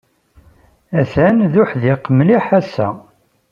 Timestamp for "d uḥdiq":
1.51-2.03